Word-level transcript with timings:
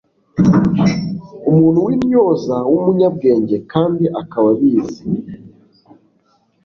umuntu 1.49 1.79
w 1.85 1.89
intyoza 1.95 2.57
w 2.69 2.73
umunyabwenge 2.79 3.55
kandi 3.71 4.05
akaba 4.21 4.49
abizi 4.55 5.03